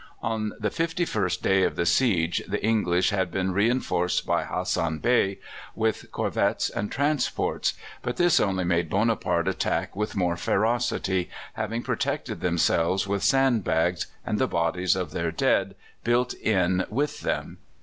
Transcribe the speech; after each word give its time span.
On 0.23 0.53
the 0.59 0.71
fifty 0.71 1.05
first 1.05 1.43
day 1.43 1.61
of 1.61 1.75
the 1.75 1.85
siege 1.85 2.41
the 2.47 2.65
English 2.65 3.11
had 3.11 3.29
been 3.29 3.51
reinforced 3.51 4.25
by 4.25 4.43
Hassan 4.45 4.97
Bey 4.97 5.37
with 5.75 6.11
corvettes 6.11 6.71
and 6.71 6.91
transports; 6.91 7.75
but 8.01 8.17
this 8.17 8.39
only 8.39 8.63
made 8.63 8.89
Bonaparte 8.89 9.47
attack 9.47 9.95
with 9.95 10.15
more 10.15 10.35
ferocity, 10.37 11.29
having 11.53 11.83
protected 11.83 12.41
themselves 12.41 13.07
with 13.07 13.21
sand 13.21 13.63
bags 13.63 14.07
and 14.25 14.39
the 14.39 14.47
bodies 14.47 14.95
of 14.95 15.11
their 15.11 15.29
dead 15.29 15.75
built 16.03 16.33
in 16.33 16.83
with 16.89 17.19
them. 17.21 17.59